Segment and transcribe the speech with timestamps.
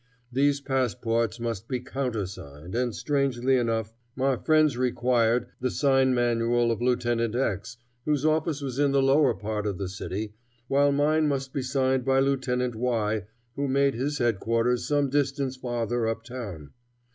[0.31, 6.81] These passports must be countersigned, and, strangely enough, my friend's required the sign manual of
[6.81, 10.33] Lieutenant X., whose office was in the lower part of the city,
[10.67, 15.55] while mine must be signed by Lieutenant Y., who made his head quarters some distance
[15.55, 16.71] farther up town.